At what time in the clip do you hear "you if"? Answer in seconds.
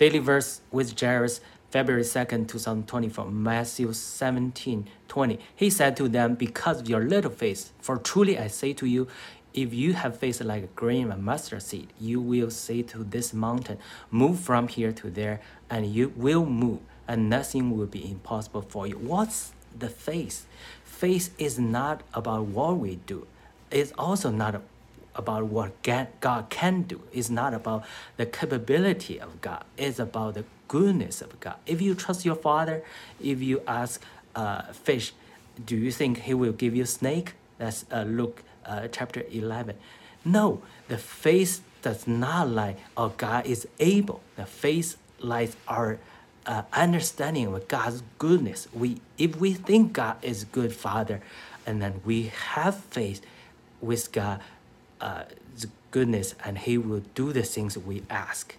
8.86-9.74